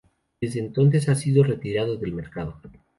Desde 0.41 0.59
entonces 0.59 1.09
ha 1.09 1.13
sido 1.13 1.43
retirado 1.43 1.95
del 1.95 2.11
mercado. 2.13 2.59